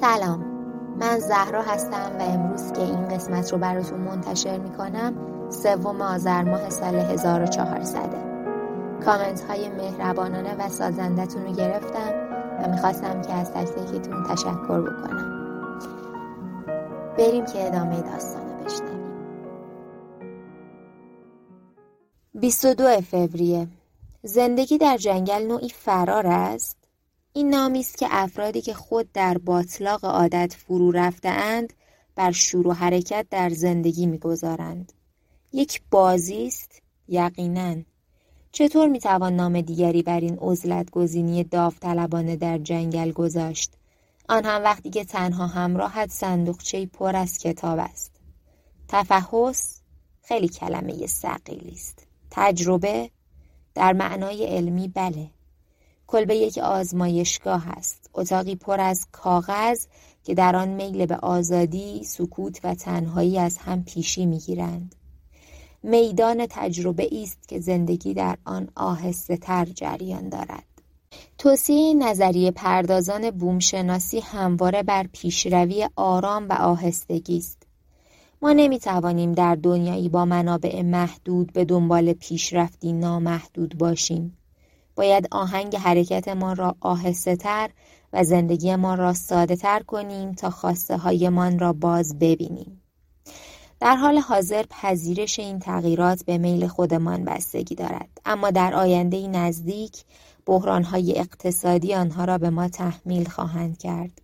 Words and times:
سلام. 0.00 0.44
من 1.00 1.18
زهرا 1.18 1.62
هستم 1.62 2.16
و 2.18 2.22
امروز 2.22 2.72
که 2.72 2.82
این 2.82 3.08
قسمت 3.08 3.52
رو 3.52 3.58
براتون 3.58 4.00
منتشر 4.00 4.58
می‌کنم 4.58 5.14
سوم 5.50 6.00
آذر 6.00 6.42
ماه 6.42 6.70
سال 6.70 6.94
1400 6.94 8.14
کامنت 9.04 9.40
های 9.40 9.68
مهربانانه 9.68 10.54
و 10.54 10.68
سازندتون 10.68 11.44
رو 11.46 11.52
گرفتم 11.52 12.12
و 12.58 12.68
می‌خواستم 12.68 13.22
که 13.22 13.32
از 13.32 13.50
تک 13.50 13.68
تشکر 14.30 14.80
بکنم. 14.80 15.46
بریم 17.18 17.46
که 17.46 17.66
ادامه 17.66 18.00
داستان 18.00 18.42
رو 18.42 18.64
بشنویم. 18.64 19.00
22 22.34 23.00
فوریه. 23.00 23.68
زندگی 24.22 24.78
در 24.78 24.96
جنگل 24.96 25.46
نوعی 25.46 25.68
فرار 25.68 26.26
است؟ 26.26 26.79
این 27.32 27.50
نامی 27.50 27.80
است 27.80 27.98
که 27.98 28.06
افرادی 28.10 28.60
که 28.60 28.74
خود 28.74 29.12
در 29.12 29.38
باطلاق 29.38 30.04
عادت 30.04 30.56
فرو 30.58 30.90
رفتهاند 30.90 31.72
بر 32.14 32.32
شور 32.32 32.66
و 32.66 32.72
حرکت 32.72 33.26
در 33.30 33.50
زندگی 33.50 34.06
می‌گذارند. 34.06 34.92
یک 35.52 35.82
بازی 35.90 36.46
است 36.46 36.82
یقینا. 37.08 37.76
چطور 38.52 38.88
می‌توان 38.88 39.36
نام 39.36 39.60
دیگری 39.60 40.02
بر 40.02 40.20
این 40.20 40.38
عزلت 40.40 40.90
گزینی 40.90 41.44
داوطلبانه 41.44 42.36
در 42.36 42.58
جنگل 42.58 43.12
گذاشت؟ 43.12 43.72
آن 44.28 44.44
هم 44.44 44.64
وقتی 44.64 44.90
که 44.90 45.04
تنها 45.04 45.46
همراهت 45.46 46.10
صندوقچه 46.10 46.86
پر 46.86 47.16
از 47.16 47.38
کتاب 47.38 47.78
است. 47.78 48.12
تفحص 48.88 49.80
خیلی 50.22 50.48
کلمه 50.48 51.06
ثقیلی 51.06 51.72
است. 51.72 52.06
تجربه 52.30 53.10
در 53.74 53.92
معنای 53.92 54.46
علمی 54.46 54.88
بله. 54.88 55.30
کلبه 56.10 56.36
یک 56.36 56.58
آزمایشگاه 56.58 57.68
است. 57.68 58.10
اتاقی 58.14 58.54
پر 58.54 58.80
از 58.80 59.06
کاغذ 59.12 59.86
که 60.24 60.34
در 60.34 60.56
آن 60.56 60.68
میل 60.68 61.06
به 61.06 61.16
آزادی 61.16 62.04
سکوت 62.04 62.60
و 62.64 62.74
تنهایی 62.74 63.38
از 63.38 63.58
هم 63.58 63.84
پیشی 63.84 64.26
می‌گیرند. 64.26 64.94
میدان 65.82 66.46
تجربه 66.50 67.08
است 67.22 67.48
که 67.48 67.60
زندگی 67.60 68.14
در 68.14 68.38
آن 68.44 68.68
آهسته 68.74 69.36
تر 69.36 69.64
جریان 69.64 70.28
دارد. 70.28 70.64
توصیه 71.38 71.94
نظریه 71.94 72.50
پردازان 72.50 73.30
بومشناسی 73.30 74.20
همواره 74.20 74.82
بر 74.82 75.06
پیشروی 75.12 75.88
آرام 75.96 76.48
و 76.48 76.52
آهستگی 76.52 77.38
است. 77.38 77.62
ما 78.42 78.52
نمی 78.52 78.78
توانیم 78.78 79.32
در 79.32 79.54
دنیایی 79.54 80.08
با 80.08 80.24
منابع 80.24 80.82
محدود 80.82 81.52
به 81.52 81.64
دنبال 81.64 82.12
پیشرفتی 82.12 82.92
نامحدود 82.92 83.78
باشیم. 83.78 84.36
باید 85.00 85.28
آهنگ 85.30 85.76
حرکتمان 85.76 86.56
را 86.56 86.76
آهسته 86.80 87.36
تر 87.36 87.70
و 88.12 88.24
زندگی 88.24 88.76
ما 88.76 88.94
را 88.94 89.12
ساده 89.12 89.56
تر 89.56 89.82
کنیم 89.82 90.32
تا 90.32 90.50
خواسته 90.50 90.96
هایمان 90.96 91.58
را 91.58 91.72
باز 91.72 92.18
ببینیم. 92.18 92.82
در 93.80 93.96
حال 93.96 94.18
حاضر 94.18 94.64
پذیرش 94.70 95.38
این 95.38 95.58
تغییرات 95.58 96.24
به 96.24 96.38
میل 96.38 96.66
خودمان 96.66 97.24
بستگی 97.24 97.74
دارد 97.74 98.08
اما 98.24 98.50
در 98.50 98.74
آینده 98.74 99.28
نزدیک 99.28 100.04
بحران 100.46 100.84
های 100.84 101.18
اقتصادی 101.18 101.94
آنها 101.94 102.24
را 102.24 102.38
به 102.38 102.50
ما 102.50 102.68
تحمیل 102.68 103.28
خواهند 103.28 103.78
کرد. 103.78 104.22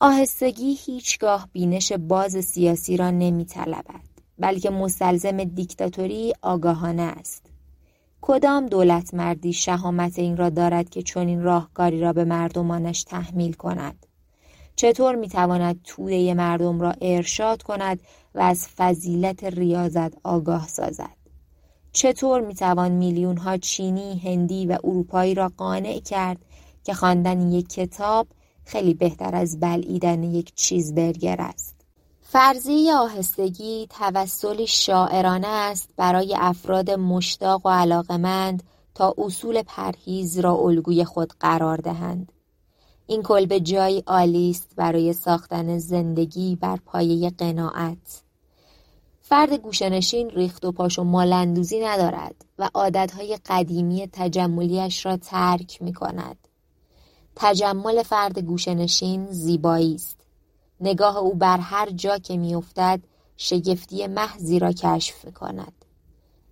آهستگی 0.00 0.78
هیچگاه 0.84 1.48
بینش 1.52 1.92
باز 1.92 2.44
سیاسی 2.44 2.96
را 2.96 3.10
نمی 3.10 3.44
طلبد 3.44 4.08
بلکه 4.38 4.70
مستلزم 4.70 5.44
دیکتاتوری 5.44 6.32
آگاهانه 6.42 7.02
است. 7.02 7.47
کدام 8.20 8.66
دولت 8.66 9.14
مردی 9.14 9.52
شهامت 9.52 10.18
این 10.18 10.36
را 10.36 10.50
دارد 10.50 10.90
که 10.90 11.02
چنین 11.02 11.42
راهکاری 11.42 12.00
را 12.00 12.12
به 12.12 12.24
مردمانش 12.24 13.02
تحمیل 13.02 13.52
کند؟ 13.52 14.06
چطور 14.76 15.14
می‌تواند 15.14 15.80
توده 15.84 16.34
مردم 16.34 16.80
را 16.80 16.94
ارشاد 17.00 17.62
کند 17.62 18.00
و 18.34 18.40
از 18.40 18.68
فضیلت 18.68 19.44
ریاضت 19.44 20.12
آگاه 20.24 20.68
سازد؟ 20.68 21.16
چطور 21.92 22.40
می‌توان 22.40 22.92
میلیون 22.92 23.36
ها 23.36 23.56
چینی، 23.56 24.18
هندی 24.18 24.66
و 24.66 24.78
اروپایی 24.84 25.34
را 25.34 25.52
قانع 25.56 26.00
کرد 26.00 26.38
که 26.84 26.94
خواندن 26.94 27.52
یک 27.52 27.68
کتاب 27.68 28.28
خیلی 28.64 28.94
بهتر 28.94 29.34
از 29.34 29.60
بلعیدن 29.60 30.22
یک 30.22 30.54
چیزبرگر 30.54 31.36
است؟ 31.38 31.77
فرضیه 32.30 32.94
آهستگی 32.94 33.86
توسلی 33.90 34.66
شاعرانه 34.66 35.46
است 35.46 35.88
برای 35.96 36.36
افراد 36.38 36.90
مشتاق 36.90 37.66
و 37.66 37.68
علاقمند 37.68 38.62
تا 38.94 39.14
اصول 39.18 39.62
پرهیز 39.62 40.38
را 40.38 40.54
الگوی 40.54 41.04
خود 41.04 41.32
قرار 41.40 41.76
دهند. 41.76 42.32
این 43.06 43.22
کلبه 43.22 43.60
جایی 43.60 44.02
عالی 44.06 44.50
است 44.50 44.68
برای 44.76 45.12
ساختن 45.12 45.78
زندگی 45.78 46.56
بر 46.56 46.78
پایه 46.86 47.30
قناعت. 47.30 48.22
فرد 49.20 49.52
گوشنشین 49.52 50.30
ریخت 50.30 50.64
و 50.64 50.72
پاش 50.72 50.98
و 50.98 51.04
مالندوزی 51.04 51.80
ندارد 51.80 52.44
و 52.58 52.70
عادتهای 52.74 53.38
قدیمی 53.46 54.08
تجملیش 54.12 55.06
را 55.06 55.16
ترک 55.16 55.82
می 55.82 55.92
کند. 55.92 56.48
تجمل 57.36 58.02
فرد 58.02 58.38
گوشنشین 58.38 59.26
زیبایی 59.26 59.94
است. 59.94 60.17
نگاه 60.80 61.16
او 61.16 61.34
بر 61.34 61.58
هر 61.58 61.90
جا 61.90 62.18
که 62.18 62.36
میافتد 62.36 63.00
شگفتی 63.36 64.06
محضی 64.06 64.58
را 64.58 64.72
کشف 64.72 65.26
کند. 65.34 65.72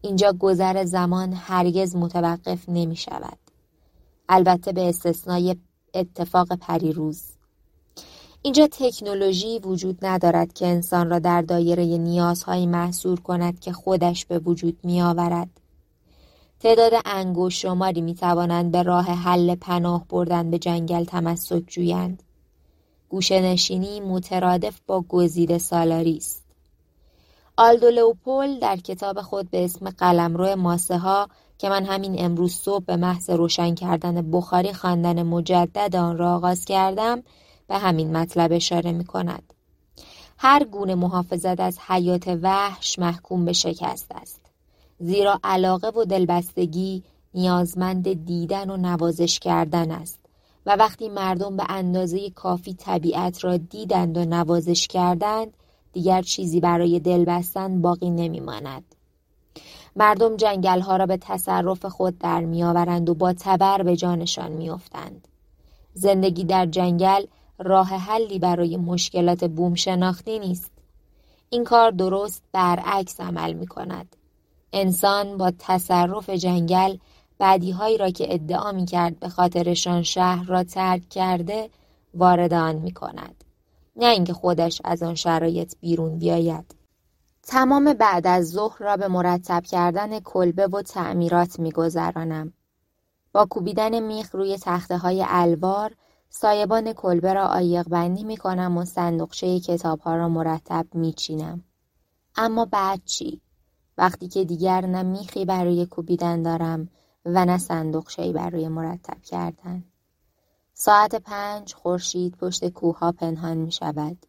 اینجا 0.00 0.32
گذر 0.32 0.84
زمان 0.84 1.32
هرگز 1.32 1.96
متوقف 1.96 2.68
نمی 2.68 2.96
شود. 2.96 3.38
البته 4.28 4.72
به 4.72 4.88
استثنای 4.88 5.56
اتفاق 5.94 6.56
پریروز. 6.56 7.22
اینجا 8.42 8.68
تکنولوژی 8.72 9.58
وجود 9.58 9.98
ندارد 10.02 10.52
که 10.52 10.66
انسان 10.66 11.10
را 11.10 11.18
در 11.18 11.42
دایره 11.42 11.84
نیازهایی 11.84 12.66
محصور 12.66 13.20
کند 13.20 13.60
که 13.60 13.72
خودش 13.72 14.26
به 14.26 14.38
وجود 14.38 14.78
می 14.84 15.02
آورد. 15.02 15.48
تعداد 16.60 16.92
انگوش 17.04 17.62
شماری 17.62 18.00
می 18.00 18.14
توانند 18.14 18.72
به 18.72 18.82
راه 18.82 19.04
حل 19.04 19.54
پناه 19.54 20.06
بردن 20.08 20.50
به 20.50 20.58
جنگل 20.58 21.04
تمسک 21.04 21.62
جویند. 21.66 22.22
گوشهنشینی 23.08 24.00
مترادف 24.00 24.80
با 24.86 25.04
گزیده 25.08 25.58
سالاری 25.58 26.16
است. 26.16 26.44
آلدو 27.56 27.90
لوپول 27.90 28.58
در 28.58 28.76
کتاب 28.76 29.20
خود 29.20 29.50
به 29.50 29.64
اسم 29.64 29.90
قلمرو 29.90 30.56
ماسه 30.56 30.98
ها 30.98 31.28
که 31.58 31.68
من 31.68 31.84
همین 31.84 32.24
امروز 32.24 32.52
صبح 32.52 32.84
به 32.84 32.96
محض 32.96 33.30
روشن 33.30 33.74
کردن 33.74 34.30
بخاری 34.30 34.72
خواندن 34.72 35.22
مجدد 35.22 35.96
آن 35.96 36.18
را 36.18 36.34
آغاز 36.34 36.64
کردم 36.64 37.22
به 37.68 37.78
همین 37.78 38.16
مطلب 38.16 38.52
اشاره 38.52 38.92
می 38.92 39.04
کند. 39.04 39.52
هر 40.38 40.64
گونه 40.64 40.94
محافظت 40.94 41.60
از 41.60 41.78
حیات 41.78 42.38
وحش 42.42 42.98
محکوم 42.98 43.44
به 43.44 43.52
شکست 43.52 44.06
است. 44.14 44.40
زیرا 44.98 45.40
علاقه 45.44 45.88
و 45.88 46.04
دلبستگی 46.04 47.02
نیازمند 47.34 48.24
دیدن 48.24 48.70
و 48.70 48.76
نوازش 48.76 49.38
کردن 49.38 49.90
است. 49.90 50.25
و 50.66 50.76
وقتی 50.76 51.08
مردم 51.08 51.56
به 51.56 51.64
اندازه 51.68 52.30
کافی 52.30 52.74
طبیعت 52.74 53.44
را 53.44 53.56
دیدند 53.56 54.16
و 54.16 54.24
نوازش 54.24 54.86
کردند 54.86 55.56
دیگر 55.92 56.22
چیزی 56.22 56.60
برای 56.60 57.00
دل 57.00 57.24
بستن 57.24 57.82
باقی 57.82 58.10
نمیماند. 58.10 58.84
مردم 59.96 60.36
جنگل 60.36 60.80
ها 60.80 60.96
را 60.96 61.06
به 61.06 61.16
تصرف 61.16 61.84
خود 61.86 62.18
در 62.18 62.40
میآورند 62.40 63.10
و 63.10 63.14
با 63.14 63.32
تبر 63.32 63.82
به 63.82 63.96
جانشان 63.96 64.52
میافتند. 64.52 65.28
زندگی 65.94 66.44
در 66.44 66.66
جنگل 66.66 67.24
راه 67.58 67.88
حلی 67.88 68.38
برای 68.38 68.76
مشکلات 68.76 69.44
بوم 69.44 69.74
شناختی 69.74 70.38
نیست. 70.38 70.70
این 71.50 71.64
کار 71.64 71.90
درست 71.90 72.42
برعکس 72.52 73.20
عمل 73.20 73.52
می 73.52 73.66
کند. 73.66 74.16
انسان 74.72 75.36
با 75.36 75.52
تصرف 75.58 76.30
جنگل 76.30 76.96
بدیهایی 77.40 77.98
را 77.98 78.10
که 78.10 78.34
ادعا 78.34 78.72
می 78.72 78.86
کرد 78.86 79.20
به 79.20 79.28
خاطرشان 79.28 80.02
شهر 80.02 80.46
را 80.46 80.64
ترک 80.64 81.08
کرده 81.08 81.70
وارد 82.14 82.52
آن 82.52 82.76
می 82.76 82.92
کند. 82.92 83.44
نه 83.96 84.06
اینکه 84.06 84.32
خودش 84.32 84.80
از 84.84 85.02
آن 85.02 85.14
شرایط 85.14 85.74
بیرون 85.80 86.18
بیاید. 86.18 86.74
تمام 87.42 87.92
بعد 87.92 88.26
از 88.26 88.50
ظهر 88.50 88.76
را 88.78 88.96
به 88.96 89.08
مرتب 89.08 89.62
کردن 89.64 90.20
کلبه 90.20 90.66
و 90.66 90.82
تعمیرات 90.82 91.58
می 91.58 91.72
گذرانم. 91.72 92.52
با 93.32 93.46
کوبیدن 93.50 94.00
میخ 94.00 94.34
روی 94.34 94.58
تخته 94.58 94.98
های 94.98 95.24
الوار 95.28 95.92
سایبان 96.28 96.92
کلبه 96.92 97.32
را 97.32 97.46
آیق 97.46 97.88
بندی 97.88 98.24
می 98.24 98.36
کنم 98.36 98.76
و 98.76 98.84
صندوقچه 98.84 99.60
کتاب 99.60 100.00
ها 100.00 100.16
را 100.16 100.28
مرتب 100.28 100.86
می 100.94 101.12
چینم. 101.12 101.64
اما 102.36 102.64
بعد 102.64 103.00
چی؟ 103.04 103.40
وقتی 103.98 104.28
که 104.28 104.44
دیگر 104.44 104.86
نه 104.86 105.02
میخی 105.02 105.44
برای 105.44 105.86
کوبیدن 105.86 106.42
دارم 106.42 106.88
و 107.26 107.44
نه 107.44 107.58
صندوقچهای 107.58 108.32
برای 108.32 108.68
مرتب 108.68 109.22
کردن. 109.22 109.84
ساعت 110.74 111.14
پنج 111.14 111.74
خورشید 111.74 112.36
پشت 112.36 112.68
کوهها 112.68 113.12
پنهان 113.12 113.56
می 113.56 113.72
شود. 113.72 114.26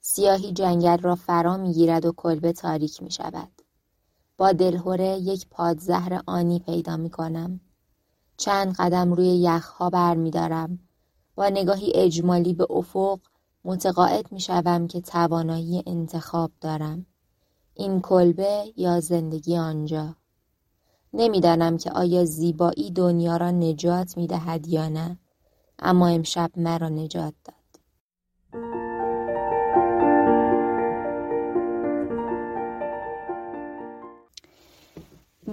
سیاهی 0.00 0.52
جنگل 0.52 0.98
را 0.98 1.14
فرا 1.14 1.56
می 1.56 1.72
گیرد 1.72 2.04
و 2.04 2.12
کلبه 2.12 2.52
تاریک 2.52 3.02
می 3.02 3.10
شود. 3.10 3.48
با 4.36 4.52
دلهوره 4.52 5.06
یک 5.06 5.46
پادزهر 5.50 6.20
آنی 6.26 6.58
پیدا 6.58 6.96
می 6.96 7.10
کنم. 7.10 7.60
چند 8.36 8.74
قدم 8.78 9.12
روی 9.12 9.28
یخها 9.28 9.90
بر 9.90 10.14
می 10.14 10.30
دارم. 10.30 10.78
با 11.34 11.48
نگاهی 11.48 11.92
اجمالی 11.94 12.54
به 12.54 12.66
افق 12.70 13.20
متقاعد 13.64 14.32
می 14.32 14.40
شوم 14.40 14.86
که 14.86 15.00
توانایی 15.00 15.82
انتخاب 15.86 16.50
دارم. 16.60 17.06
این 17.74 18.00
کلبه 18.00 18.72
یا 18.76 19.00
زندگی 19.00 19.56
آنجا. 19.56 20.16
نمی‌دانم 21.16 21.78
که 21.78 21.90
آیا 21.90 22.24
زیبایی 22.24 22.90
دنیا 22.90 23.36
را 23.36 23.50
نجات 23.50 24.16
می 24.16 24.26
دهد 24.26 24.68
یا 24.68 24.88
نه 24.88 25.18
اما 25.78 26.08
امشب 26.08 26.50
مرا 26.56 26.88
نجات 26.88 27.34
داد. 27.44 27.54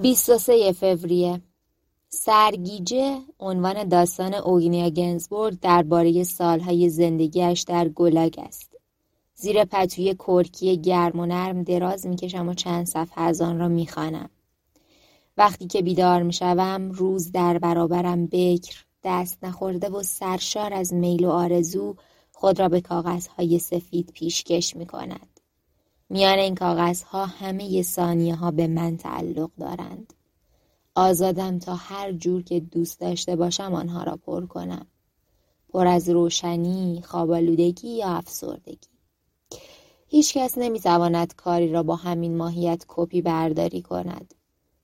23 0.01 0.71
فوریه 0.71 1.41
سرگیجه 2.09 3.17
عنوان 3.39 3.87
داستان 3.87 4.33
اوگنیا 4.33 4.89
گنزبورگ 4.89 5.59
درباره 5.59 6.23
سالهای 6.23 6.89
زندگیش 6.89 7.61
در 7.61 7.89
گلاگ 7.89 8.35
است. 8.37 8.71
زیر 9.35 9.65
پتوی 9.65 10.15
کرکی 10.19 10.77
گرم 10.77 11.19
و 11.19 11.25
نرم 11.25 11.63
دراز 11.63 12.07
می‌کشم 12.07 12.47
و 12.47 12.53
چند 12.53 12.85
صفحه 12.85 13.23
از 13.23 13.41
آن 13.41 13.59
را 13.59 13.67
می‌خوانم. 13.67 14.29
وقتی 15.37 15.67
که 15.67 15.81
بیدار 15.81 16.23
می‌شوم 16.23 16.91
روز 16.91 17.31
در 17.31 17.57
برابرم 17.57 18.25
بکر 18.25 18.85
دست 19.03 19.43
نخورده 19.43 19.89
و 19.89 20.03
سرشار 20.03 20.73
از 20.73 20.93
میل 20.93 21.25
و 21.25 21.29
آرزو 21.29 21.95
خود 22.31 22.59
را 22.59 22.69
به 22.69 22.81
کاغذهای 22.81 23.59
سفید 23.59 24.11
پیشکش 24.13 24.75
می 24.75 24.85
کند. 24.85 25.39
میان 26.09 26.39
این 26.39 26.55
کاغذها 26.55 27.25
همه 27.25 27.81
ثانیه 27.81 28.35
ها 28.35 28.51
به 28.51 28.67
من 28.67 28.97
تعلق 28.97 29.51
دارند. 29.59 30.13
آزادم 30.95 31.59
تا 31.59 31.75
هر 31.75 32.11
جور 32.11 32.43
که 32.43 32.59
دوست 32.59 32.99
داشته 32.99 33.35
باشم 33.35 33.73
آنها 33.73 34.03
را 34.03 34.15
پر 34.17 34.45
کنم. 34.45 34.87
پر 35.69 35.87
از 35.87 36.09
روشنی، 36.09 37.01
خوابالودگی 37.05 37.89
یا 37.89 38.07
افسردگی. 38.07 38.89
هیچ 40.07 40.33
کس 40.33 40.57
نمی‌تواند 40.57 41.35
کاری 41.35 41.71
را 41.71 41.83
با 41.83 41.95
همین 41.95 42.37
ماهیت 42.37 42.85
کپی 42.87 43.21
برداری 43.21 43.81
کند. 43.81 44.33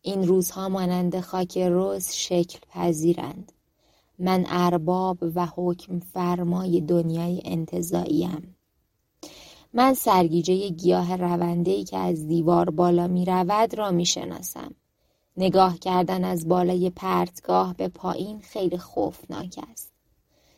این 0.02 0.28
روزها 0.28 0.70
مانند 0.70 1.20
خاک 1.20 1.58
روز 1.58 2.12
شکل 2.12 2.60
پذیرند. 2.70 3.52
من 4.20 4.46
ارباب 4.48 5.18
و 5.22 5.48
حکم 5.56 6.00
فرمای 6.00 6.82
دنیای 6.82 7.42
انتظاییم. 7.46 8.56
من 9.74 9.94
سرگیجه 9.94 10.70
گیاه 10.70 11.16
روندهی 11.16 11.84
که 11.84 11.98
از 11.98 12.28
دیوار 12.28 12.70
بالا 12.70 13.08
می 13.08 13.26
رود 13.26 13.78
را 13.78 13.92
می 13.92 14.06
شناسم. 14.06 14.76
نگاه 15.38 15.78
کردن 15.78 16.24
از 16.24 16.48
بالای 16.48 16.90
پرتگاه 16.90 17.74
به 17.74 17.88
پایین 17.88 18.40
خیلی 18.40 18.78
خوفناک 18.78 19.60
است. 19.72 19.92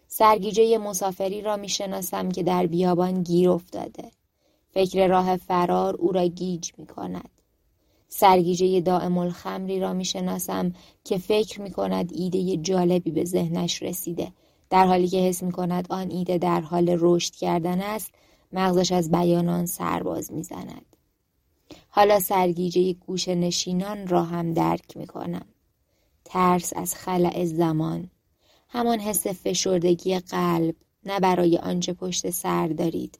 سرگیجه 0.07 0.77
مسافری 0.77 1.41
را 1.41 1.57
می 1.57 1.69
شناسم 1.69 2.29
که 2.29 2.43
در 2.43 2.65
بیابان 2.65 3.23
گیر 3.23 3.49
افتاده. 3.49 4.11
فکر 4.71 5.07
راه 5.07 5.37
فرار 5.37 5.95
او 5.95 6.11
را 6.11 6.27
گیج 6.27 6.71
می 6.77 6.85
کند. 6.85 7.29
سرگیجه 8.09 8.81
دائم 8.81 9.17
الخمری 9.17 9.79
را 9.79 9.93
می 9.93 10.05
شناسم 10.05 10.73
که 11.03 11.17
فکر 11.17 11.61
می 11.61 11.71
کند 11.71 12.11
ایده 12.13 12.57
جالبی 12.57 13.11
به 13.11 13.25
ذهنش 13.25 13.83
رسیده. 13.83 14.31
در 14.69 14.85
حالی 14.85 15.07
که 15.07 15.17
حس 15.17 15.43
می 15.43 15.51
کند 15.51 15.87
آن 15.89 16.11
ایده 16.11 16.37
در 16.37 16.61
حال 16.61 16.97
رشد 16.99 17.35
کردن 17.35 17.81
است 17.81 18.11
مغزش 18.53 18.91
از 18.91 19.11
بیانان 19.11 19.65
سرباز 19.65 20.31
می‌زند. 20.33 20.95
حالا 21.89 22.19
سرگیجه 22.19 22.93
گوش 22.93 23.27
نشینان 23.27 24.07
را 24.07 24.23
هم 24.23 24.53
درک 24.53 24.97
می 24.97 25.07
کنم. 25.07 25.45
ترس 26.25 26.73
از 26.75 26.95
خلع 26.95 27.45
زمان. 27.45 28.09
همان 28.69 28.99
حس 28.99 29.27
فشردگی 29.27 30.19
قلب 30.19 30.75
نه 31.05 31.19
برای 31.19 31.57
آنچه 31.57 31.93
پشت 31.93 32.29
سر 32.29 32.67
دارید 32.67 33.19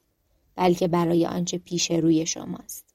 بلکه 0.56 0.88
برای 0.88 1.26
آنچه 1.26 1.58
پیش 1.58 1.90
روی 1.90 2.26
شماست. 2.26 2.89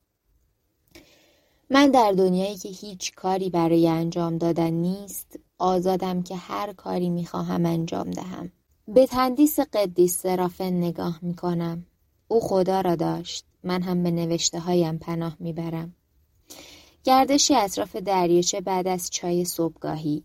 من 1.76 1.92
در 1.92 2.12
دنیایی 2.12 2.58
که 2.58 2.70
هیچ 2.70 3.16
کاری 3.16 3.50
برای 3.50 3.88
انجام 3.88 4.38
دادن 4.38 4.70
نیست 4.70 5.40
آزادم 5.58 6.24
که 6.24 6.36
هر 6.36 6.74
کاری 6.74 7.10
می‌خواهم 7.10 7.66
انجام 7.66 8.12
دهم. 8.12 8.52
به 8.88 9.08
تندیس 9.08 9.60
قدیس 9.60 10.22
سرافن 10.22 10.74
نگاه 10.74 11.20
می‌کنم. 11.22 11.86
او 12.28 12.40
خدا 12.40 12.82
را 12.82 12.96
داشت. 12.96 13.46
من 13.64 13.82
هم 13.82 14.04
به 14.04 14.12
نوشته 14.12 14.60
هایم 14.60 14.98
پناه 14.98 15.36
می‌برم. 15.40 15.96
گردشی 17.04 17.56
اطراف 17.56 17.96
دریاچه 17.96 18.62
بعد 18.62 18.88
از 18.88 19.10
چای 19.10 19.46
صبحگاهی. 19.46 20.24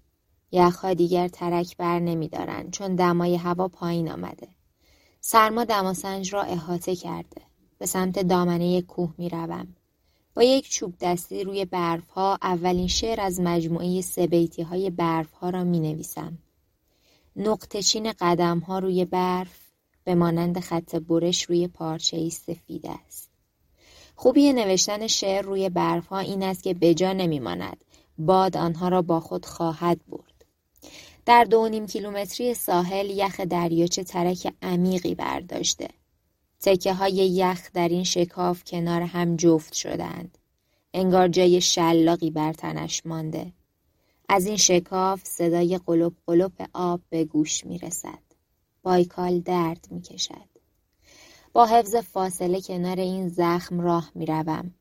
یخها 0.52 0.94
دیگر 0.94 1.28
ترک 1.28 1.76
بر 1.76 1.98
نمیدارند 1.98 2.70
چون 2.70 2.94
دمای 2.94 3.36
هوا 3.36 3.68
پایین 3.68 4.10
آمده. 4.10 4.48
سرما 5.20 5.64
دماسنج 5.64 6.34
را 6.34 6.42
احاطه 6.42 6.96
کرده. 6.96 7.42
به 7.78 7.86
سمت 7.86 8.18
دامنه 8.18 8.82
کوه 8.82 9.14
می‌روم. 9.18 9.76
با 10.34 10.42
یک 10.42 10.70
چوب 10.70 10.94
دستی 11.00 11.44
روی 11.44 11.64
برف 11.64 12.10
ها 12.10 12.38
اولین 12.42 12.86
شعر 12.86 13.20
از 13.20 13.40
مجموعه 13.40 14.00
سبیتی 14.00 14.62
های 14.62 14.90
برف 14.90 15.32
ها 15.32 15.50
را 15.50 15.64
می 15.64 15.80
نویسم. 15.80 16.38
نقطه 17.36 17.82
چین 17.82 18.12
قدم 18.20 18.58
ها 18.58 18.78
روی 18.78 19.04
برف 19.04 19.60
به 20.04 20.14
مانند 20.14 20.60
خط 20.60 20.96
برش 20.96 21.42
روی 21.42 21.68
پارچه 21.68 22.28
سفید 22.28 22.86
است. 22.86 23.30
خوبی 24.16 24.52
نوشتن 24.52 25.06
شعر 25.06 25.42
روی 25.42 25.68
برفها 25.68 26.18
این 26.18 26.42
است 26.42 26.62
که 26.62 26.74
بجا 26.74 27.12
نمیماند. 27.12 27.84
باد 28.18 28.56
آنها 28.56 28.88
را 28.88 29.02
با 29.02 29.20
خود 29.20 29.46
خواهد 29.46 30.00
برد. 30.08 30.44
در 31.26 31.44
دو 31.44 31.68
نیم 31.68 31.86
کیلومتری 31.86 32.54
ساحل 32.54 33.10
یخ 33.10 33.40
دریاچه 33.40 34.04
ترک 34.04 34.54
عمیقی 34.62 35.14
برداشته. 35.14 35.88
تکه 36.60 36.92
های 36.92 37.12
یخ 37.12 37.70
در 37.74 37.88
این 37.88 38.04
شکاف 38.04 38.64
کنار 38.64 39.02
هم 39.02 39.36
جفت 39.36 39.72
شدند. 39.72 40.38
انگار 40.94 41.28
جای 41.28 41.60
شلاقی 41.60 42.30
بر 42.30 42.52
تنش 42.52 43.06
مانده. 43.06 43.52
از 44.28 44.46
این 44.46 44.56
شکاف 44.56 45.20
صدای 45.24 45.78
قلوب 45.86 46.16
قلوب 46.26 46.52
آب 46.72 47.00
به 47.10 47.24
گوش 47.24 47.66
می 47.66 47.78
رسد. 47.78 48.18
بایکال 48.82 49.40
درد 49.40 49.86
می 49.90 50.02
کشد. 50.02 50.50
با 51.52 51.66
حفظ 51.66 51.96
فاصله 51.96 52.60
کنار 52.60 53.00
این 53.00 53.28
زخم 53.28 53.80
راه 53.80 54.10
می 54.14 54.26
روم. 54.26 54.74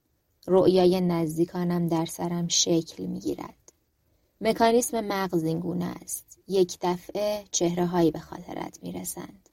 رؤیای 0.48 1.02
نزدیکانم 1.02 1.88
در 1.88 2.06
سرم 2.06 2.48
شکل 2.48 3.06
می 3.06 3.20
گیرد. 3.20 3.74
مکانیسم 4.42 5.02
مغز 5.02 5.44
است. 6.02 6.38
یک 6.48 6.78
دفعه 6.82 7.44
چهره 7.52 7.86
هایی 7.86 8.12
به 8.12 8.20
خاطرت 8.20 8.80
می 8.84 8.92
رسند. 8.92 9.49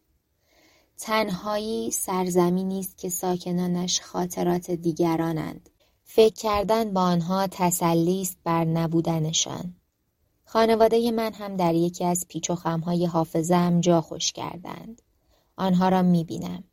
تنهایی 0.99 1.91
سرزمینی 1.91 2.81
است 2.81 2.99
که 2.99 3.09
ساکنانش 3.09 4.00
خاطرات 4.00 4.71
دیگرانند. 4.71 5.71
فکر 6.05 6.35
کردن 6.35 6.93
با 6.93 7.00
آنها 7.00 7.47
تسلی 7.50 8.23
است 8.23 8.38
بر 8.45 8.65
نبودنشان. 8.65 9.75
خانواده 10.45 11.11
من 11.11 11.33
هم 11.33 11.57
در 11.57 11.75
یکی 11.75 12.05
از 12.05 12.26
پیچ 12.29 12.50
و 12.50 12.55
خمهای 12.55 13.07
حافظم 13.07 13.81
جا 13.81 14.00
خوش 14.00 14.33
کردند. 14.33 15.03
آنها 15.57 15.88
را 15.88 16.03
می 16.03 16.25
بینم. 16.25 16.65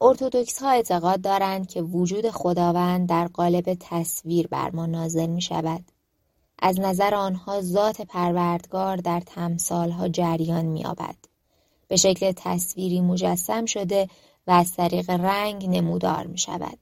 ارتودکس 0.00 0.62
ها 0.62 0.70
اعتقاد 0.70 1.20
دارند 1.20 1.68
که 1.68 1.82
وجود 1.82 2.30
خداوند 2.30 3.08
در 3.08 3.28
قالب 3.28 3.76
تصویر 3.80 4.46
بر 4.46 4.70
ما 4.70 4.86
نازل 4.86 5.26
می 5.26 5.42
شود. 5.42 5.84
از 6.58 6.80
نظر 6.80 7.14
آنها 7.14 7.60
ذات 7.60 8.00
پروردگار 8.00 8.96
در 8.96 9.20
تمثال 9.20 9.90
ها 9.90 10.08
جریان 10.08 10.64
می 10.64 10.84
آبد. 10.84 11.33
به 11.94 11.98
شکل 11.98 12.32
تصویری 12.36 13.00
مجسم 13.00 13.66
شده 13.66 14.08
و 14.46 14.50
از 14.50 14.72
طریق 14.72 15.10
رنگ 15.10 15.66
نمودار 15.68 16.26
می 16.26 16.38
شود. 16.38 16.78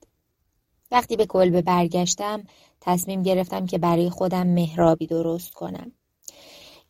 وقتی 0.91 1.17
به 1.17 1.27
کلبه 1.27 1.63
برگشتم 1.63 2.45
تصمیم 2.81 3.23
گرفتم 3.23 3.67
که 3.67 3.79
برای 3.79 4.11
خودم 4.11 4.47
مهرابی 4.47 5.07
درست 5.07 5.53
کنم. 5.53 5.93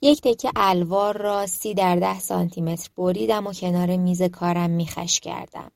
یک 0.00 0.21
تکه 0.21 0.50
الوار 0.57 1.17
را 1.17 1.47
سی 1.47 1.75
در 1.75 1.97
ده 1.97 2.21
سانتیمتر 2.21 2.88
بریدم 2.97 3.47
و 3.47 3.52
کنار 3.52 3.97
میز 3.97 4.23
کارم 4.23 4.71
میخش 4.71 5.21
کردم. 5.21 5.71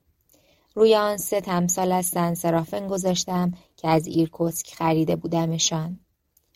روی 0.75 0.95
آن 0.95 1.17
سه 1.17 1.41
تمثال 1.41 1.93
از 1.93 2.07
سنسرافن 2.07 2.89
گذاشتم 2.89 3.53
که 3.77 3.89
از 3.89 4.07
ایرکوسک 4.07 4.75
خریده 4.75 5.17
بودمشان. 5.17 6.01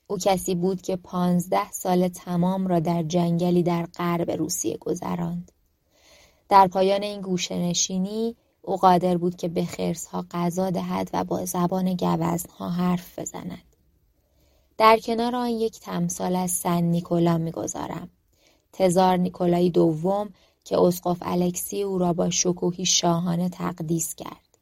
او 0.07 0.19
کسی 0.19 0.55
بود 0.55 0.83
که 0.83 0.97
پانزده 0.97 1.71
سال 1.73 2.09
تمام 2.09 2.67
را 2.67 2.81
در 2.81 3.03
جنگلی 3.03 3.63
در 3.63 3.87
غرب 3.87 4.31
روسیه 4.31 4.77
گذراند. 4.77 5.53
در 6.51 6.67
پایان 6.67 7.03
این 7.03 7.21
گوشنشینی 7.21 8.37
او 8.63 8.77
قادر 8.77 9.17
بود 9.17 9.37
که 9.37 9.49
به 9.49 9.69
ها 10.13 10.25
غذا 10.31 10.71
دهد 10.71 11.11
و 11.13 11.25
با 11.25 11.45
زبان 11.45 11.97
ها 12.59 12.69
حرف 12.69 13.19
بزند. 13.19 13.63
در 14.79 14.99
کنار 14.99 15.37
آن 15.37 15.49
یک 15.49 15.81
تمثال 15.81 16.37
از 16.37 16.51
سن 16.51 16.83
نیکولا 16.83 17.39
می‌گذارم. 17.39 18.09
تزار 18.73 19.17
نیکولای 19.17 19.71
دوم 19.71 20.31
که 20.65 20.81
اسقف 20.81 21.19
الکسی 21.23 21.83
او 21.83 21.99
را 21.99 22.13
با 22.13 22.31
شکوهی 22.31 22.87
شاهانه 22.87 23.49
تقدیس 23.49 24.15
کرد. 24.15 24.59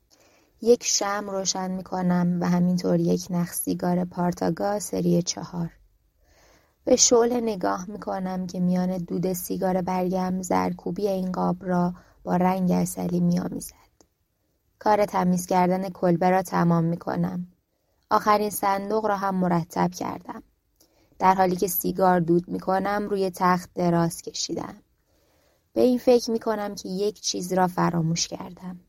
یک 0.62 0.84
شم 0.84 1.30
روشن 1.30 1.70
می 1.70 1.84
کنم 1.84 2.38
و 2.40 2.48
همینطور 2.48 3.00
یک 3.00 3.26
نخ 3.30 3.52
سیگار 3.52 4.04
پارتاگا 4.04 4.78
سری 4.78 5.22
چهار. 5.22 5.77
به 6.88 6.96
شعله 6.96 7.40
نگاه 7.40 7.90
می‌کنم 7.90 8.46
که 8.46 8.60
میان 8.60 8.98
دود 8.98 9.32
سیگار 9.32 9.82
برگم 9.82 10.42
زرکوبی 10.42 11.08
این 11.08 11.32
قاب 11.32 11.56
را 11.60 11.94
با 12.24 12.36
رنگ 12.36 12.70
اصلی 12.70 13.20
میآمیزد. 13.20 13.74
کار 14.78 15.04
تمیز 15.04 15.46
کردن 15.46 15.88
کلبه 15.88 16.30
را 16.30 16.42
تمام 16.42 16.84
می‌کنم. 16.84 17.46
آخرین 18.10 18.50
صندوق 18.50 19.06
را 19.06 19.16
هم 19.16 19.34
مرتب 19.34 19.90
کردم. 19.90 20.42
در 21.18 21.34
حالی 21.34 21.56
که 21.56 21.66
سیگار 21.66 22.20
دود 22.20 22.48
می‌کنم 22.48 23.06
روی 23.10 23.30
تخت 23.30 23.70
دراز 23.74 24.22
کشیدم. 24.22 24.74
به 25.72 25.80
این 25.80 25.98
فکر 25.98 26.30
می‌کنم 26.30 26.74
که 26.74 26.88
یک 26.88 27.20
چیز 27.20 27.52
را 27.52 27.66
فراموش 27.66 28.28
کردم. 28.28 28.80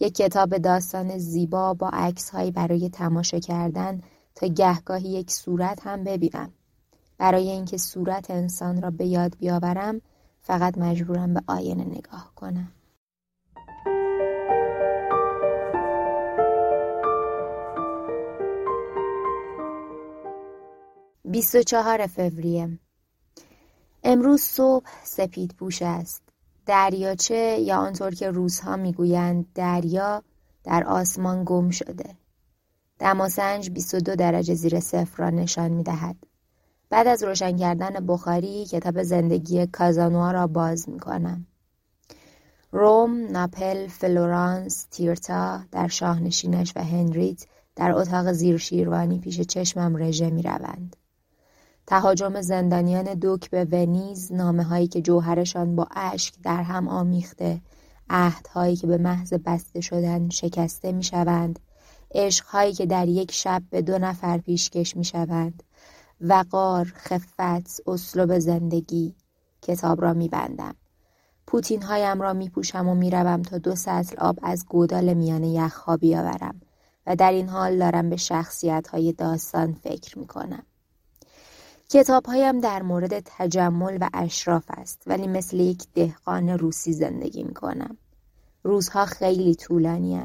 یک 0.00 0.14
کتاب 0.14 0.58
داستان 0.58 1.18
زیبا 1.18 1.74
با 1.74 1.88
عکس 1.92 2.34
برای 2.34 2.88
تماشا 2.88 3.38
کردن 3.38 4.00
تا 4.34 4.46
گهگاهی 4.46 5.08
یک 5.08 5.30
صورت 5.30 5.86
هم 5.86 6.04
ببینم. 6.04 6.52
برای 7.18 7.50
اینکه 7.50 7.78
صورت 7.78 8.30
انسان 8.30 8.82
را 8.82 8.90
به 8.90 9.06
یاد 9.06 9.36
بیاورم 9.38 10.00
فقط 10.40 10.78
مجبورم 10.78 11.34
به 11.34 11.42
آینه 11.46 11.84
نگاه 11.84 12.32
کنم. 12.36 12.72
بیست 21.24 21.54
و 21.54 21.62
چهار 21.62 22.06
فوریه. 22.06 22.78
امروز 24.04 24.40
صبح 24.40 24.86
سپید 25.04 25.54
پوش 25.54 25.82
است. 25.82 26.22
دریاچه 26.66 27.58
یا 27.60 27.76
آنطور 27.76 28.14
که 28.14 28.30
روزها 28.30 28.76
می‌گویند 28.76 29.46
دریا 29.54 30.22
در 30.64 30.84
آسمان 30.84 31.42
گم 31.46 31.70
شده. 31.70 32.14
دماسنج 32.98 33.70
22 33.70 34.16
درجه 34.16 34.54
زیر 34.54 34.80
صفر 34.80 35.22
را 35.22 35.30
نشان 35.30 35.70
می 35.70 35.82
دهد. 35.82 36.16
بعد 36.90 37.06
از 37.06 37.22
روشن 37.22 37.56
کردن 37.56 38.06
بخاری 38.06 38.64
کتاب 38.64 39.02
زندگی 39.02 39.66
کازانوا 39.66 40.30
را 40.30 40.46
باز 40.46 40.88
می 40.88 40.98
کنم. 40.98 41.46
روم، 42.72 43.30
ناپل، 43.32 43.86
فلورانس، 43.86 44.86
تیرتا 44.90 45.60
در 45.72 45.88
شاهنشینش 45.88 46.72
و 46.76 46.84
هنریت 46.84 47.46
در 47.76 47.92
اتاق 47.92 48.32
زیر 48.32 48.56
شیروانی 48.56 49.18
پیش 49.18 49.40
چشمم 49.40 49.96
رژه 49.96 50.30
می 50.30 50.42
روند. 50.42 50.96
تهاجم 51.86 52.40
زندانیان 52.40 53.04
دوک 53.04 53.50
به 53.50 53.64
ونیز 53.64 54.32
نامه 54.32 54.62
هایی 54.62 54.86
که 54.86 55.02
جوهرشان 55.02 55.76
با 55.76 55.88
اشک 55.96 56.34
در 56.42 56.62
هم 56.62 56.88
آمیخته 56.88 57.60
عهدهایی 58.10 58.76
که 58.76 58.86
به 58.86 58.98
محض 58.98 59.32
بسته 59.32 59.80
شدن 59.80 60.28
شکسته 60.28 60.92
می 60.92 61.02
شوند 61.02 61.58
عشقهایی 62.14 62.72
که 62.72 62.86
در 62.86 63.08
یک 63.08 63.32
شب 63.32 63.62
به 63.70 63.82
دو 63.82 63.98
نفر 63.98 64.38
پیشکش 64.38 64.96
می 64.96 65.04
شوند 65.04 65.62
وقار، 66.20 66.92
خفت، 66.96 67.80
اسلوب 67.86 68.38
زندگی 68.38 69.14
کتاب 69.62 70.02
را 70.02 70.12
می 70.12 70.28
بندم 70.28 70.74
پوتین 71.46 71.82
هایم 71.82 72.22
را 72.22 72.32
می 72.32 72.48
پوشم 72.48 72.88
و 72.88 72.94
می 72.94 73.10
روم 73.10 73.42
تا 73.42 73.58
دو 73.58 73.76
سطل 73.76 74.16
آب 74.18 74.38
از 74.42 74.66
گودال 74.66 75.14
میان 75.14 75.44
یخها 75.44 75.96
بیاورم 75.96 76.60
و 77.06 77.16
در 77.16 77.32
این 77.32 77.48
حال 77.48 77.78
دارم 77.78 78.10
به 78.10 78.16
شخصیت 78.16 78.88
های 78.88 79.12
داستان 79.12 79.72
فکر 79.72 80.18
می 80.18 80.26
کنم. 80.26 80.62
کتاب 81.88 82.26
هایم 82.26 82.60
در 82.60 82.82
مورد 82.82 83.20
تجمل 83.20 83.98
و 84.00 84.08
اشراف 84.14 84.64
است 84.68 85.02
ولی 85.06 85.26
مثل 85.26 85.56
یک 85.56 85.82
دهقان 85.94 86.48
روسی 86.48 86.92
زندگی 86.92 87.42
می 87.42 87.54
کنم. 87.54 87.96
روزها 88.62 89.04
خیلی 89.04 89.54
طولانی 89.54 90.20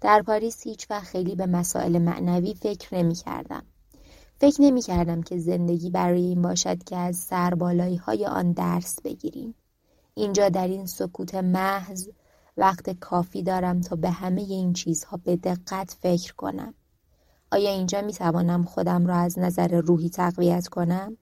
در 0.00 0.22
پاریس 0.22 0.62
هیچ 0.62 0.90
وقت 0.90 1.04
خیلی 1.04 1.34
به 1.34 1.46
مسائل 1.46 1.98
معنوی 1.98 2.54
فکر 2.54 2.94
نمی 2.94 3.14
کردم. 3.14 3.62
فکر 4.44 4.62
نمی 4.62 4.82
کردم 4.82 5.22
که 5.22 5.38
زندگی 5.38 5.90
برای 5.90 6.22
این 6.22 6.42
باشد 6.42 6.84
که 6.84 6.96
از 6.96 7.16
سربالایی 7.16 7.96
های 7.96 8.26
آن 8.26 8.52
درس 8.52 9.00
بگیریم. 9.00 9.54
اینجا 10.14 10.48
در 10.48 10.68
این 10.68 10.86
سکوت 10.86 11.34
محض 11.34 12.08
وقت 12.56 12.90
کافی 12.90 13.42
دارم 13.42 13.80
تا 13.80 13.96
به 13.96 14.10
همه 14.10 14.40
این 14.40 14.72
چیزها 14.72 15.16
به 15.24 15.36
دقت 15.36 15.96
فکر 16.00 16.34
کنم. 16.34 16.74
آیا 17.52 17.70
اینجا 17.70 18.02
می 18.02 18.12
توانم 18.12 18.64
خودم 18.64 19.06
را 19.06 19.16
از 19.16 19.38
نظر 19.38 19.80
روحی 19.80 20.10
تقویت 20.10 20.68
کنم؟ 20.68 21.16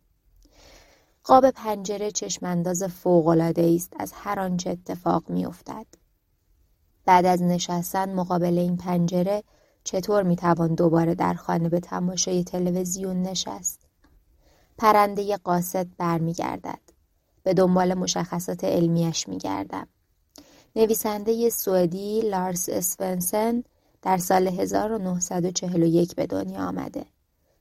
قاب 1.25 1.50
پنجره 1.50 2.11
چشمانداز 2.11 2.83
فوقالعاده 2.83 3.73
است 3.75 3.93
از 3.99 4.12
هر 4.14 4.41
آنچه 4.41 4.71
اتفاق 4.71 5.31
می 5.31 5.47
افتد. 5.47 5.87
بعد 7.05 7.26
از 7.26 7.43
نشستن 7.43 8.14
مقابل 8.14 8.59
این 8.59 8.76
پنجره 8.76 9.43
چطور 9.84 10.22
می‌توان 10.22 10.74
دوباره 10.74 11.14
در 11.14 11.34
خانه 11.34 11.68
به 11.68 11.80
تماشای 11.80 12.44
تلویزیون 12.44 13.22
نشست؟ 13.22 13.80
پرنده 14.78 15.36
قاصد 15.36 15.86
برمیگردد. 15.98 16.80
به 17.42 17.54
دنبال 17.54 17.94
مشخصات 17.94 18.64
علمیش 18.64 19.28
میگردم. 19.28 19.86
نویسنده 20.76 21.50
سوئدی 21.50 22.20
لارس 22.20 22.68
اسفنسن 22.68 23.62
در 24.02 24.16
سال 24.16 24.48
1941 24.48 26.14
به 26.14 26.26
دنیا 26.26 26.68
آمده. 26.68 27.06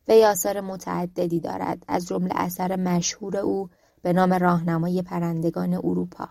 وی 0.08 0.26
آثار 0.26 0.62
متعددی 0.62 1.40
دارد 1.40 1.84
از 1.88 2.08
جمله 2.08 2.32
اثر 2.36 2.76
مشهور 2.76 3.38
او 3.38 3.70
به 4.02 4.14
نام 4.14 4.34
راهنمای 4.34 5.02
پرندگان 5.02 5.74
اروپا. 5.74 6.30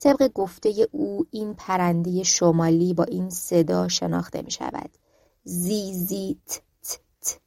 طبق 0.00 0.30
گفته 0.34 0.88
او 0.92 1.26
این 1.30 1.54
پرنده 1.54 2.22
شمالی 2.22 2.94
با 2.94 3.04
این 3.04 3.30
صدا 3.30 3.88
شناخته 3.88 4.42
می 4.42 4.50
شود. 4.50 4.90
زی 5.44 5.92
زی 5.92 6.38
ت 6.46 6.60
ت 6.82 6.98
ت. 7.22 7.38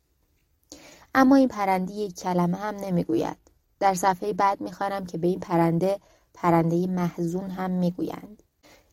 اما 1.15 1.36
این 1.36 1.48
پرنده 1.48 1.93
یک 1.93 2.19
کلمه 2.19 2.57
هم 2.57 2.75
نمی‌گوید. 2.75 3.38
در 3.79 3.93
صفحه 3.93 4.33
بعد 4.33 4.62
می‌خوانم 4.62 5.05
که 5.05 5.17
به 5.17 5.27
این 5.27 5.39
پرنده 5.39 6.00
پرنده 6.33 6.88
محزون 6.88 7.50
هم 7.50 7.72
می‌گویند. 7.72 8.43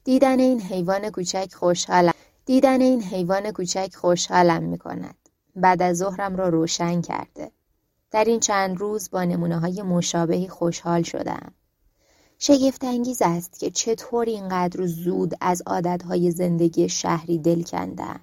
دیدن 0.04 0.40
این 0.40 0.60
حیوان 0.60 1.10
کوچک 1.10 1.54
خوشحالم. 1.54 2.12
دیدن 2.46 2.80
این 2.80 3.02
حیوان 3.02 3.50
کوچک 3.50 3.94
خوشحالم 3.94 4.62
می 4.62 4.78
کند. 4.78 5.16
بعد 5.56 5.82
از 5.82 5.96
ظهرم 5.96 6.36
را 6.36 6.48
روشن 6.48 7.00
کرده. 7.00 7.50
در 8.10 8.24
این 8.24 8.40
چند 8.40 8.78
روز 8.78 9.10
با 9.10 9.24
نمونه 9.24 9.58
های 9.58 9.82
مشابهی 9.82 10.48
خوشحال 10.48 11.02
شدم. 11.02 11.52
انگیز 12.82 13.22
است 13.22 13.60
که 13.60 13.70
چطور 13.70 14.26
اینقدر 14.26 14.86
زود 14.86 15.34
از 15.40 15.62
عادتهای 15.66 16.30
زندگی 16.30 16.88
شهری 16.88 17.38
دل 17.38 17.62
کندم. 17.62 18.20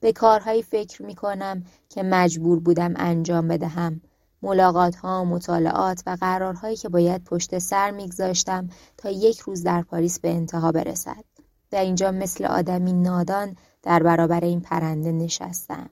به 0.00 0.12
کارهایی 0.12 0.62
فکر 0.62 1.02
می 1.02 1.14
کنم 1.14 1.64
که 1.88 2.02
مجبور 2.02 2.60
بودم 2.60 2.94
انجام 2.96 3.48
بدهم. 3.48 4.00
ملاقات 4.42 4.96
ها، 4.96 5.24
مطالعات 5.24 6.02
و 6.06 6.16
قرارهایی 6.20 6.76
که 6.76 6.88
باید 6.88 7.24
پشت 7.24 7.58
سر 7.58 7.90
میگذاشتم 7.90 8.68
تا 8.96 9.10
یک 9.10 9.40
روز 9.40 9.62
در 9.62 9.82
پاریس 9.82 10.20
به 10.20 10.30
انتها 10.30 10.72
برسد. 10.72 11.24
در 11.70 11.80
اینجا 11.80 12.10
مثل 12.10 12.44
آدمی 12.44 12.92
نادان 12.92 13.56
در 13.82 14.02
برابر 14.02 14.44
این 14.44 14.60
پرنده 14.60 15.12
نشستم. 15.12 15.90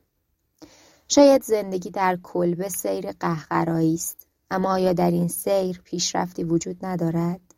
شاید 1.08 1.42
زندگی 1.42 1.90
در 1.90 2.18
کلبه 2.22 2.68
سیر 2.68 3.12
قهقرایی 3.12 3.94
است 3.94 4.21
اما 4.52 4.72
آیا 4.72 4.92
در 4.92 5.10
این 5.10 5.28
سیر 5.28 5.80
پیشرفتی 5.84 6.44
وجود 6.44 6.86
ندارد؟ 6.86 7.51